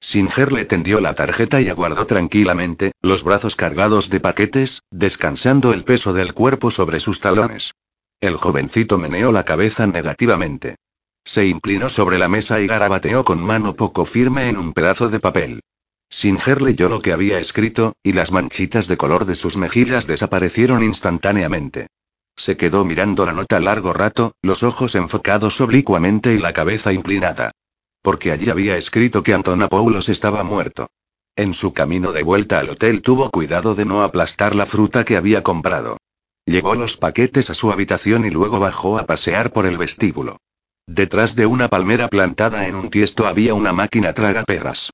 Singer 0.00 0.52
le 0.52 0.64
tendió 0.64 1.00
la 1.00 1.14
tarjeta 1.14 1.60
y 1.60 1.68
aguardó 1.68 2.06
tranquilamente, 2.06 2.92
los 3.00 3.24
brazos 3.24 3.56
cargados 3.56 4.10
de 4.10 4.20
paquetes, 4.20 4.82
descansando 4.90 5.72
el 5.72 5.84
peso 5.84 6.12
del 6.12 6.34
cuerpo 6.34 6.70
sobre 6.70 7.00
sus 7.00 7.20
talones. 7.20 7.72
El 8.20 8.36
jovencito 8.36 8.98
meneó 8.98 9.30
la 9.30 9.44
cabeza 9.44 9.86
negativamente. 9.86 10.74
Se 11.24 11.46
inclinó 11.46 11.88
sobre 11.88 12.18
la 12.18 12.28
mesa 12.28 12.60
y 12.60 12.66
garabateó 12.66 13.24
con 13.24 13.40
mano 13.40 13.76
poco 13.76 14.04
firme 14.04 14.48
en 14.48 14.56
un 14.56 14.72
pedazo 14.72 15.08
de 15.08 15.20
papel. 15.20 15.60
Singer 16.10 16.62
leyó 16.62 16.88
lo 16.88 17.00
que 17.00 17.12
había 17.12 17.38
escrito, 17.38 17.92
y 18.02 18.14
las 18.14 18.32
manchitas 18.32 18.88
de 18.88 18.96
color 18.96 19.24
de 19.24 19.36
sus 19.36 19.56
mejillas 19.56 20.06
desaparecieron 20.06 20.82
instantáneamente. 20.82 21.86
Se 22.34 22.56
quedó 22.56 22.84
mirando 22.84 23.24
la 23.24 23.32
nota 23.32 23.60
largo 23.60 23.92
rato, 23.92 24.32
los 24.42 24.62
ojos 24.62 24.94
enfocados 24.94 25.60
oblicuamente 25.60 26.34
y 26.34 26.38
la 26.38 26.52
cabeza 26.52 26.92
inclinada. 26.92 27.52
Porque 28.02 28.32
allí 28.32 28.48
había 28.50 28.76
escrito 28.76 29.22
que 29.22 29.34
Antonopoulos 29.34 30.08
estaba 30.08 30.42
muerto. 30.44 30.88
En 31.36 31.54
su 31.54 31.72
camino 31.72 32.10
de 32.10 32.22
vuelta 32.24 32.58
al 32.58 32.70
hotel 32.70 33.00
tuvo 33.02 33.30
cuidado 33.30 33.76
de 33.76 33.84
no 33.84 34.02
aplastar 34.02 34.56
la 34.56 34.66
fruta 34.66 35.04
que 35.04 35.16
había 35.16 35.42
comprado. 35.44 35.98
Llevó 36.48 36.74
los 36.74 36.96
paquetes 36.96 37.50
a 37.50 37.54
su 37.54 37.70
habitación 37.70 38.24
y 38.24 38.30
luego 38.30 38.58
bajó 38.58 38.98
a 38.98 39.04
pasear 39.04 39.52
por 39.52 39.66
el 39.66 39.76
vestíbulo. 39.76 40.38
Detrás 40.86 41.36
de 41.36 41.44
una 41.44 41.68
palmera 41.68 42.08
plantada 42.08 42.66
en 42.68 42.74
un 42.74 42.88
tiesto 42.88 43.26
había 43.26 43.52
una 43.52 43.74
máquina 43.74 44.14
tragaperras. 44.14 44.90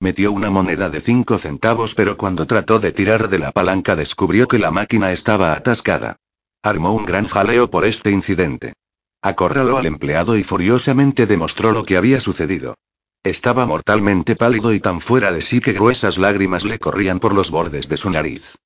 Metió 0.00 0.32
una 0.32 0.50
moneda 0.50 0.90
de 0.90 1.00
cinco 1.00 1.38
centavos 1.38 1.94
pero 1.94 2.18
cuando 2.18 2.46
trató 2.46 2.78
de 2.78 2.92
tirar 2.92 3.30
de 3.30 3.38
la 3.38 3.52
palanca 3.52 3.96
descubrió 3.96 4.48
que 4.48 4.58
la 4.58 4.70
máquina 4.70 5.10
estaba 5.10 5.54
atascada. 5.54 6.16
Armó 6.62 6.92
un 6.92 7.06
gran 7.06 7.26
jaleo 7.26 7.70
por 7.70 7.86
este 7.86 8.10
incidente. 8.10 8.74
Acorraló 9.22 9.78
al 9.78 9.86
empleado 9.86 10.36
y 10.36 10.44
furiosamente 10.44 11.24
demostró 11.24 11.72
lo 11.72 11.84
que 11.84 11.96
había 11.96 12.20
sucedido. 12.20 12.74
Estaba 13.22 13.64
mortalmente 13.64 14.36
pálido 14.36 14.74
y 14.74 14.80
tan 14.80 15.00
fuera 15.00 15.32
de 15.32 15.40
sí 15.40 15.62
que 15.62 15.72
gruesas 15.72 16.18
lágrimas 16.18 16.66
le 16.66 16.78
corrían 16.78 17.18
por 17.18 17.32
los 17.32 17.50
bordes 17.50 17.88
de 17.88 17.96
su 17.96 18.10
nariz. 18.10 18.58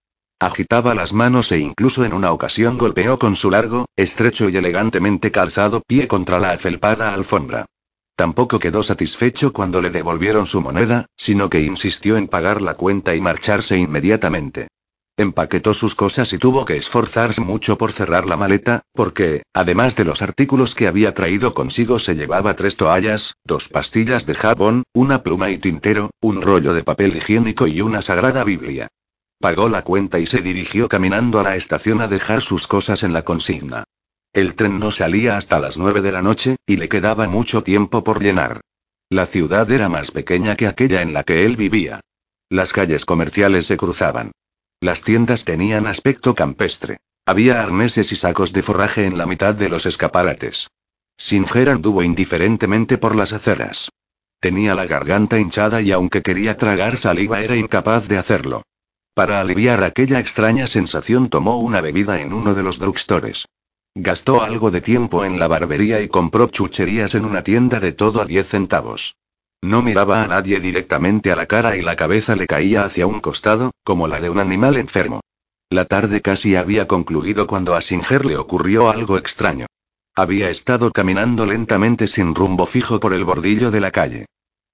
Agitaba 0.42 0.96
las 0.96 1.12
manos 1.12 1.52
e 1.52 1.60
incluso 1.60 2.04
en 2.04 2.12
una 2.12 2.32
ocasión 2.32 2.76
golpeó 2.76 3.16
con 3.16 3.36
su 3.36 3.48
largo, 3.48 3.86
estrecho 3.94 4.48
y 4.48 4.56
elegantemente 4.56 5.30
calzado 5.30 5.82
pie 5.86 6.08
contra 6.08 6.40
la 6.40 6.50
afelpada 6.50 7.14
alfombra. 7.14 7.66
Tampoco 8.16 8.58
quedó 8.58 8.82
satisfecho 8.82 9.52
cuando 9.52 9.80
le 9.80 9.90
devolvieron 9.90 10.48
su 10.48 10.60
moneda, 10.60 11.06
sino 11.16 11.48
que 11.48 11.60
insistió 11.60 12.16
en 12.16 12.26
pagar 12.26 12.60
la 12.60 12.74
cuenta 12.74 13.14
y 13.14 13.20
marcharse 13.20 13.78
inmediatamente. 13.78 14.66
Empaquetó 15.16 15.74
sus 15.74 15.94
cosas 15.94 16.32
y 16.32 16.38
tuvo 16.38 16.64
que 16.64 16.76
esforzarse 16.76 17.40
mucho 17.40 17.78
por 17.78 17.92
cerrar 17.92 18.26
la 18.26 18.36
maleta, 18.36 18.82
porque, 18.94 19.44
además 19.54 19.94
de 19.94 20.06
los 20.06 20.22
artículos 20.22 20.74
que 20.74 20.88
había 20.88 21.14
traído 21.14 21.54
consigo, 21.54 22.00
se 22.00 22.16
llevaba 22.16 22.56
tres 22.56 22.76
toallas, 22.76 23.34
dos 23.44 23.68
pastillas 23.68 24.26
de 24.26 24.34
jabón, 24.34 24.82
una 24.92 25.22
pluma 25.22 25.50
y 25.50 25.58
tintero, 25.58 26.10
un 26.20 26.42
rollo 26.42 26.74
de 26.74 26.82
papel 26.82 27.16
higiénico 27.16 27.68
y 27.68 27.80
una 27.80 28.02
sagrada 28.02 28.42
Biblia. 28.42 28.88
Pagó 29.42 29.68
la 29.68 29.82
cuenta 29.82 30.20
y 30.20 30.26
se 30.26 30.40
dirigió 30.40 30.88
caminando 30.88 31.40
a 31.40 31.42
la 31.42 31.56
estación 31.56 32.00
a 32.00 32.06
dejar 32.06 32.42
sus 32.42 32.68
cosas 32.68 33.02
en 33.02 33.12
la 33.12 33.24
consigna. 33.24 33.82
El 34.32 34.54
tren 34.54 34.78
no 34.78 34.92
salía 34.92 35.36
hasta 35.36 35.58
las 35.58 35.78
nueve 35.78 36.00
de 36.00 36.12
la 36.12 36.22
noche, 36.22 36.54
y 36.64 36.76
le 36.76 36.88
quedaba 36.88 37.26
mucho 37.26 37.64
tiempo 37.64 38.04
por 38.04 38.22
llenar. 38.22 38.60
La 39.10 39.26
ciudad 39.26 39.68
era 39.68 39.88
más 39.88 40.12
pequeña 40.12 40.54
que 40.54 40.68
aquella 40.68 41.02
en 41.02 41.12
la 41.12 41.24
que 41.24 41.44
él 41.44 41.56
vivía. 41.56 41.98
Las 42.50 42.72
calles 42.72 43.04
comerciales 43.04 43.66
se 43.66 43.76
cruzaban. 43.76 44.30
Las 44.80 45.02
tiendas 45.02 45.44
tenían 45.44 45.88
aspecto 45.88 46.36
campestre. 46.36 46.98
Había 47.26 47.60
arneses 47.60 48.12
y 48.12 48.16
sacos 48.16 48.52
de 48.52 48.62
forraje 48.62 49.06
en 49.06 49.18
la 49.18 49.26
mitad 49.26 49.56
de 49.56 49.68
los 49.68 49.86
escaparates. 49.86 50.68
Singer 51.16 51.68
anduvo 51.68 52.04
indiferentemente 52.04 52.96
por 52.96 53.16
las 53.16 53.32
aceras. 53.32 53.90
Tenía 54.38 54.76
la 54.76 54.86
garganta 54.86 55.40
hinchada 55.40 55.82
y 55.82 55.90
aunque 55.90 56.22
quería 56.22 56.56
tragar 56.56 56.96
saliva 56.96 57.40
era 57.40 57.56
incapaz 57.56 58.06
de 58.06 58.18
hacerlo. 58.18 58.62
Para 59.14 59.42
aliviar 59.42 59.84
aquella 59.84 60.20
extraña 60.20 60.66
sensación 60.66 61.28
tomó 61.28 61.58
una 61.58 61.82
bebida 61.82 62.20
en 62.20 62.32
uno 62.32 62.54
de 62.54 62.62
los 62.62 62.78
drugstores. 62.78 63.44
Gastó 63.94 64.42
algo 64.42 64.70
de 64.70 64.80
tiempo 64.80 65.26
en 65.26 65.38
la 65.38 65.48
barbería 65.48 66.00
y 66.00 66.08
compró 66.08 66.48
chucherías 66.48 67.14
en 67.14 67.26
una 67.26 67.42
tienda 67.42 67.78
de 67.78 67.92
todo 67.92 68.22
a 68.22 68.24
10 68.24 68.48
centavos. 68.48 69.16
No 69.60 69.82
miraba 69.82 70.22
a 70.22 70.28
nadie 70.28 70.60
directamente 70.60 71.30
a 71.30 71.36
la 71.36 71.44
cara 71.44 71.76
y 71.76 71.82
la 71.82 71.94
cabeza 71.94 72.36
le 72.36 72.46
caía 72.46 72.84
hacia 72.84 73.06
un 73.06 73.20
costado, 73.20 73.72
como 73.84 74.08
la 74.08 74.18
de 74.18 74.30
un 74.30 74.38
animal 74.38 74.78
enfermo. 74.78 75.20
La 75.68 75.84
tarde 75.84 76.22
casi 76.22 76.56
había 76.56 76.88
concluido 76.88 77.46
cuando 77.46 77.74
a 77.74 77.82
Singer 77.82 78.24
le 78.24 78.38
ocurrió 78.38 78.88
algo 78.88 79.18
extraño. 79.18 79.66
Había 80.16 80.48
estado 80.48 80.90
caminando 80.90 81.44
lentamente 81.44 82.08
sin 82.08 82.34
rumbo 82.34 82.64
fijo 82.64 82.98
por 82.98 83.12
el 83.12 83.24
bordillo 83.24 83.70
de 83.70 83.80
la 83.80 83.90
calle. 83.90 84.24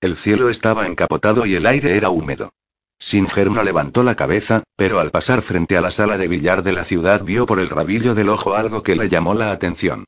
El 0.01 0.17
cielo 0.17 0.49
estaba 0.49 0.87
encapotado 0.87 1.45
y 1.45 1.57
el 1.57 1.67
aire 1.67 1.97
era 1.97 2.11
húmedo. 2.11 2.51
Singer 2.99 3.51
no 3.51 3.63
levantó 3.63 4.03
la 4.03 4.17
cabeza, 4.17 4.65
pero 4.77 4.99
al 4.99 5.11
pasar 5.11 5.43
frente 5.43 5.77
a 5.77 5.81
la 5.81 5.91
sala 5.91 6.19
de 6.19 6.29
billar 6.29 6.63
de 6.63 6.73
la 6.73 6.85
ciudad 6.85 7.23
vio 7.23 7.47
por 7.47 7.61
el 7.61 7.71
rabillo 7.71 8.15
del 8.15 8.29
ojo 8.29 8.55
algo 8.55 8.83
que 8.83 8.97
le 8.97 9.09
llamó 9.09 9.35
la 9.35 9.53
atención. 9.53 10.05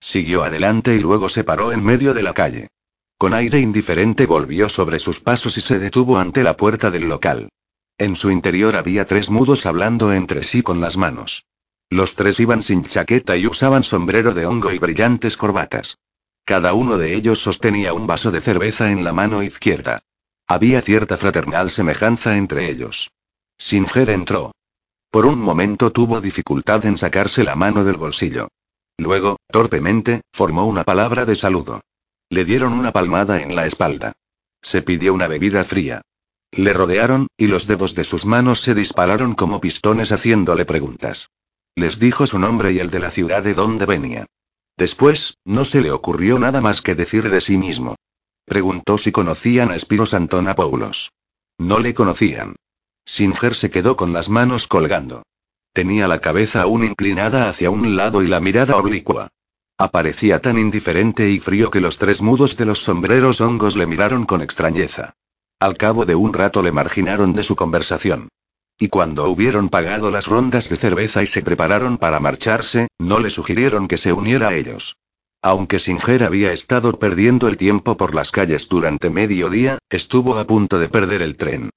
Siguió 0.00 0.44
adelante 0.44 0.94
y 0.94 0.98
luego 0.98 1.28
se 1.28 1.44
paró 1.44 1.72
en 1.72 1.82
medio 1.82 2.12
de 2.12 2.22
la 2.22 2.34
calle. 2.34 2.68
Con 3.16 3.32
aire 3.32 3.60
indiferente 3.60 4.26
volvió 4.26 4.68
sobre 4.68 4.98
sus 4.98 5.20
pasos 5.20 5.56
y 5.56 5.62
se 5.62 5.78
detuvo 5.78 6.18
ante 6.18 6.42
la 6.42 6.56
puerta 6.56 6.90
del 6.90 7.08
local. 7.08 7.48
En 7.96 8.16
su 8.16 8.30
interior 8.30 8.76
había 8.76 9.06
tres 9.06 9.30
mudos 9.30 9.66
hablando 9.66 10.12
entre 10.12 10.44
sí 10.44 10.62
con 10.62 10.80
las 10.80 10.96
manos. 10.96 11.46
Los 11.88 12.16
tres 12.16 12.40
iban 12.40 12.62
sin 12.62 12.84
chaqueta 12.84 13.36
y 13.36 13.46
usaban 13.46 13.84
sombrero 13.84 14.34
de 14.34 14.46
hongo 14.46 14.72
y 14.72 14.78
brillantes 14.78 15.36
corbatas. 15.36 15.96
Cada 16.44 16.74
uno 16.74 16.98
de 16.98 17.14
ellos 17.14 17.40
sostenía 17.40 17.94
un 17.94 18.06
vaso 18.06 18.30
de 18.30 18.40
cerveza 18.40 18.90
en 18.90 19.04
la 19.04 19.12
mano 19.12 19.42
izquierda. 19.42 20.02
Había 20.46 20.82
cierta 20.82 21.16
fraternal 21.16 21.70
semejanza 21.70 22.36
entre 22.36 22.70
ellos. 22.70 23.10
Singer 23.58 24.10
entró. 24.10 24.52
Por 25.10 25.26
un 25.26 25.38
momento 25.38 25.92
tuvo 25.92 26.20
dificultad 26.20 26.84
en 26.86 26.98
sacarse 26.98 27.44
la 27.44 27.54
mano 27.54 27.84
del 27.84 27.96
bolsillo. 27.96 28.48
Luego, 28.98 29.38
torpemente, 29.50 30.20
formó 30.32 30.66
una 30.66 30.84
palabra 30.84 31.24
de 31.24 31.36
saludo. 31.36 31.80
Le 32.30 32.44
dieron 32.44 32.72
una 32.72 32.92
palmada 32.92 33.40
en 33.40 33.56
la 33.56 33.66
espalda. 33.66 34.12
Se 34.60 34.82
pidió 34.82 35.14
una 35.14 35.28
bebida 35.28 35.64
fría. 35.64 36.02
Le 36.52 36.72
rodearon, 36.72 37.28
y 37.36 37.46
los 37.46 37.66
dedos 37.66 37.94
de 37.94 38.04
sus 38.04 38.26
manos 38.26 38.60
se 38.60 38.74
dispararon 38.74 39.34
como 39.34 39.60
pistones 39.60 40.12
haciéndole 40.12 40.64
preguntas. 40.64 41.30
Les 41.74 41.98
dijo 41.98 42.26
su 42.26 42.38
nombre 42.38 42.72
y 42.72 42.78
el 42.78 42.90
de 42.90 43.00
la 43.00 43.10
ciudad 43.10 43.42
de 43.42 43.54
donde 43.54 43.86
venía. 43.86 44.26
Después, 44.76 45.38
no 45.44 45.64
se 45.64 45.80
le 45.80 45.90
ocurrió 45.90 46.38
nada 46.38 46.60
más 46.60 46.82
que 46.82 46.94
decir 46.94 47.30
de 47.30 47.40
sí 47.40 47.58
mismo. 47.58 47.96
Preguntó 48.46 48.98
si 48.98 49.10
conocían 49.10 49.70
a 49.70 49.78
Spiros 49.78 50.14
Antonopoulos. 50.14 51.12
No 51.58 51.78
le 51.78 51.94
conocían. 51.94 52.56
Singer 53.06 53.54
se 53.54 53.70
quedó 53.70 53.96
con 53.96 54.12
las 54.12 54.28
manos 54.28 54.66
colgando. 54.66 55.22
Tenía 55.72 56.08
la 56.08 56.18
cabeza 56.18 56.62
aún 56.62 56.84
inclinada 56.84 57.48
hacia 57.48 57.70
un 57.70 57.96
lado 57.96 58.22
y 58.22 58.28
la 58.28 58.40
mirada 58.40 58.76
oblicua. 58.76 59.28
Aparecía 59.76 60.40
tan 60.40 60.58
indiferente 60.58 61.30
y 61.30 61.40
frío 61.40 61.70
que 61.70 61.80
los 61.80 61.98
tres 61.98 62.22
mudos 62.22 62.56
de 62.56 62.64
los 62.64 62.80
sombreros 62.84 63.40
hongos 63.40 63.76
le 63.76 63.86
miraron 63.86 64.24
con 64.24 64.40
extrañeza. 64.40 65.14
Al 65.58 65.76
cabo 65.76 66.04
de 66.04 66.14
un 66.14 66.32
rato 66.32 66.62
le 66.62 66.70
marginaron 66.70 67.32
de 67.32 67.42
su 67.42 67.56
conversación. 67.56 68.28
Y 68.78 68.88
cuando 68.88 69.28
hubieron 69.28 69.68
pagado 69.68 70.10
las 70.10 70.26
rondas 70.26 70.68
de 70.68 70.76
cerveza 70.76 71.22
y 71.22 71.26
se 71.26 71.42
prepararon 71.42 71.98
para 71.98 72.20
marcharse, 72.20 72.88
no 72.98 73.18
le 73.18 73.30
sugirieron 73.30 73.88
que 73.88 73.98
se 73.98 74.12
uniera 74.12 74.48
a 74.48 74.54
ellos. 74.54 74.96
Aunque 75.44 75.78
Singer 75.78 76.22
había 76.22 76.54
estado 76.54 76.98
perdiendo 76.98 77.48
el 77.48 77.58
tiempo 77.58 77.98
por 77.98 78.14
las 78.14 78.30
calles 78.30 78.66
durante 78.66 79.10
medio 79.10 79.50
día, 79.50 79.76
estuvo 79.90 80.38
a 80.38 80.46
punto 80.46 80.78
de 80.78 80.88
perder 80.88 81.20
el 81.20 81.36
tren. 81.36 81.68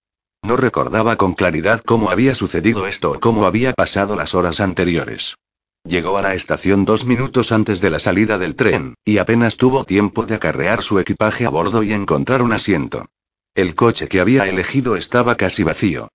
No 0.42 0.56
recordaba 0.56 1.18
con 1.18 1.34
claridad 1.34 1.82
cómo 1.86 2.10
había 2.10 2.34
sucedido 2.34 2.88
esto 2.88 3.12
o 3.12 3.20
cómo 3.20 3.46
había 3.46 3.74
pasado 3.74 4.16
las 4.16 4.36
horas 4.36 4.62
anteriores. 4.62 5.36
Llegó 5.84 6.18
a 6.18 6.22
la 6.22 6.34
estación 6.34 6.86
dos 6.86 7.04
minutos 7.04 7.52
antes 7.52 7.82
de 7.82 7.90
la 7.90 8.00
salida 8.00 8.38
del 8.38 8.56
tren, 8.56 8.94
y 9.04 9.18
apenas 9.18 9.58
tuvo 9.58 9.84
tiempo 9.84 10.26
de 10.26 10.36
acarrear 10.36 10.82
su 10.82 10.98
equipaje 11.00 11.46
a 11.46 11.50
bordo 11.50 11.84
y 11.84 11.92
encontrar 11.92 12.44
un 12.44 12.54
asiento. 12.54 13.08
El 13.54 13.76
coche 13.76 14.08
que 14.08 14.22
había 14.22 14.48
elegido 14.48 14.96
estaba 14.96 15.36
casi 15.36 15.64
vacío. 15.64 16.08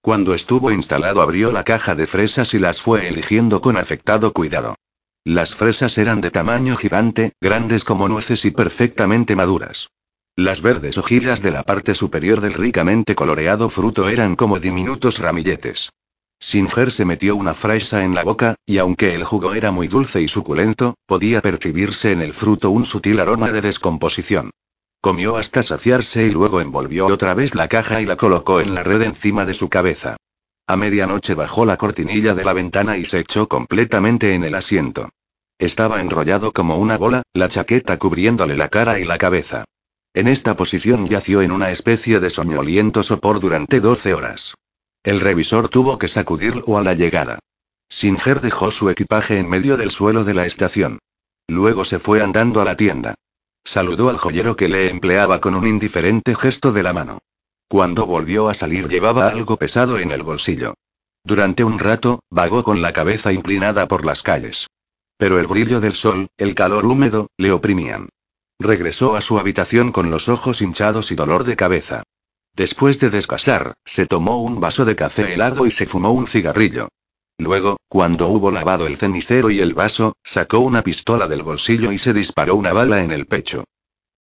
Cuando 0.00 0.32
estuvo 0.32 0.70
instalado 0.70 1.22
abrió 1.22 1.50
la 1.50 1.64
caja 1.64 1.96
de 1.96 2.06
fresas 2.06 2.54
y 2.54 2.60
las 2.60 2.80
fue 2.80 3.08
eligiendo 3.08 3.60
con 3.60 3.76
afectado 3.76 4.32
cuidado. 4.32 4.76
Las 5.24 5.54
fresas 5.54 5.98
eran 5.98 6.22
de 6.22 6.30
tamaño 6.30 6.76
gigante, 6.76 7.32
grandes 7.42 7.84
como 7.84 8.08
nueces 8.08 8.46
y 8.46 8.52
perfectamente 8.52 9.36
maduras. 9.36 9.90
Las 10.34 10.62
verdes 10.62 10.96
hojillas 10.96 11.42
de 11.42 11.50
la 11.50 11.62
parte 11.62 11.94
superior 11.94 12.40
del 12.40 12.54
ricamente 12.54 13.14
coloreado 13.14 13.68
fruto 13.68 14.08
eran 14.08 14.34
como 14.34 14.58
diminutos 14.58 15.18
ramilletes. 15.18 15.90
Singer 16.38 16.90
se 16.90 17.04
metió 17.04 17.36
una 17.36 17.52
fresa 17.52 18.02
en 18.02 18.14
la 18.14 18.24
boca, 18.24 18.54
y 18.64 18.78
aunque 18.78 19.14
el 19.14 19.24
jugo 19.24 19.52
era 19.52 19.70
muy 19.70 19.88
dulce 19.88 20.22
y 20.22 20.28
suculento, 20.28 20.94
podía 21.04 21.42
percibirse 21.42 22.12
en 22.12 22.22
el 22.22 22.32
fruto 22.32 22.70
un 22.70 22.86
sutil 22.86 23.20
aroma 23.20 23.52
de 23.52 23.60
descomposición. 23.60 24.50
Comió 25.02 25.36
hasta 25.36 25.62
saciarse 25.62 26.24
y 26.24 26.30
luego 26.30 26.62
envolvió 26.62 27.06
otra 27.08 27.34
vez 27.34 27.54
la 27.54 27.68
caja 27.68 28.00
y 28.00 28.06
la 28.06 28.16
colocó 28.16 28.62
en 28.62 28.74
la 28.74 28.84
red 28.84 29.02
encima 29.02 29.44
de 29.44 29.52
su 29.52 29.68
cabeza. 29.68 30.16
A 30.70 30.76
medianoche 30.76 31.34
bajó 31.34 31.64
la 31.64 31.76
cortinilla 31.76 32.32
de 32.36 32.44
la 32.44 32.52
ventana 32.52 32.96
y 32.96 33.04
se 33.04 33.18
echó 33.18 33.48
completamente 33.48 34.34
en 34.36 34.44
el 34.44 34.54
asiento. 34.54 35.08
Estaba 35.58 36.00
enrollado 36.00 36.52
como 36.52 36.76
una 36.76 36.96
bola, 36.96 37.24
la 37.32 37.48
chaqueta 37.48 37.98
cubriéndole 37.98 38.56
la 38.56 38.68
cara 38.68 39.00
y 39.00 39.04
la 39.04 39.18
cabeza. 39.18 39.64
En 40.14 40.28
esta 40.28 40.54
posición 40.54 41.06
yació 41.06 41.42
en 41.42 41.50
una 41.50 41.72
especie 41.72 42.20
de 42.20 42.30
soñoliento 42.30 43.02
sopor 43.02 43.40
durante 43.40 43.80
doce 43.80 44.14
horas. 44.14 44.54
El 45.02 45.18
revisor 45.18 45.68
tuvo 45.68 45.98
que 45.98 46.06
sacudirlo 46.06 46.78
a 46.78 46.84
la 46.84 46.94
llegada. 46.94 47.40
Singer 47.88 48.40
dejó 48.40 48.70
su 48.70 48.90
equipaje 48.90 49.40
en 49.40 49.48
medio 49.48 49.76
del 49.76 49.90
suelo 49.90 50.22
de 50.22 50.34
la 50.34 50.46
estación. 50.46 51.00
Luego 51.48 51.84
se 51.84 51.98
fue 51.98 52.22
andando 52.22 52.60
a 52.60 52.64
la 52.64 52.76
tienda. 52.76 53.16
Saludó 53.64 54.08
al 54.08 54.18
joyero 54.18 54.54
que 54.54 54.68
le 54.68 54.88
empleaba 54.88 55.40
con 55.40 55.56
un 55.56 55.66
indiferente 55.66 56.36
gesto 56.36 56.70
de 56.70 56.84
la 56.84 56.92
mano. 56.92 57.18
Cuando 57.70 58.04
volvió 58.04 58.48
a 58.48 58.54
salir 58.54 58.88
llevaba 58.88 59.28
algo 59.28 59.56
pesado 59.56 60.00
en 60.00 60.10
el 60.10 60.24
bolsillo. 60.24 60.74
Durante 61.22 61.62
un 61.62 61.78
rato, 61.78 62.18
vagó 62.28 62.64
con 62.64 62.82
la 62.82 62.92
cabeza 62.92 63.32
inclinada 63.32 63.86
por 63.86 64.04
las 64.04 64.24
calles. 64.24 64.66
Pero 65.16 65.38
el 65.38 65.46
brillo 65.46 65.80
del 65.80 65.94
sol, 65.94 66.26
el 66.36 66.56
calor 66.56 66.84
húmedo, 66.84 67.28
le 67.36 67.52
oprimían. 67.52 68.08
Regresó 68.58 69.14
a 69.14 69.20
su 69.20 69.38
habitación 69.38 69.92
con 69.92 70.10
los 70.10 70.28
ojos 70.28 70.62
hinchados 70.62 71.12
y 71.12 71.14
dolor 71.14 71.44
de 71.44 71.54
cabeza. 71.54 72.02
Después 72.56 72.98
de 72.98 73.08
descasar, 73.08 73.74
se 73.84 74.04
tomó 74.04 74.42
un 74.42 74.58
vaso 74.58 74.84
de 74.84 74.96
café 74.96 75.32
helado 75.32 75.64
y 75.64 75.70
se 75.70 75.86
fumó 75.86 76.10
un 76.10 76.26
cigarrillo. 76.26 76.88
Luego, 77.38 77.76
cuando 77.86 78.26
hubo 78.26 78.50
lavado 78.50 78.88
el 78.88 78.96
cenicero 78.96 79.48
y 79.48 79.60
el 79.60 79.74
vaso, 79.74 80.14
sacó 80.24 80.58
una 80.58 80.82
pistola 80.82 81.28
del 81.28 81.44
bolsillo 81.44 81.92
y 81.92 81.98
se 81.98 82.14
disparó 82.14 82.56
una 82.56 82.72
bala 82.72 83.04
en 83.04 83.12
el 83.12 83.26
pecho. 83.26 83.62